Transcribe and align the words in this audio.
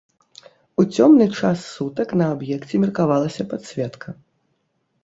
У 0.83 0.85
цёмны 0.95 1.27
час 1.39 1.59
сутак 1.75 2.09
на 2.23 2.31
аб'екце 2.37 2.75
меркавалася 2.87 3.43
падсветка. 3.55 4.09